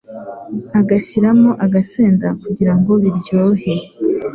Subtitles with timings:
[0.79, 3.73] agashyiramo agasenda kugira ngo biryohe